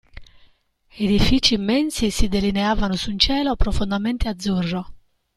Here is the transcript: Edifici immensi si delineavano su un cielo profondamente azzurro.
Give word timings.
Edifici 0.99 1.53
immensi 1.53 2.09
si 2.09 2.27
delineavano 2.27 2.95
su 2.95 3.11
un 3.11 3.19
cielo 3.19 3.55
profondamente 3.55 4.27
azzurro. 4.29 4.93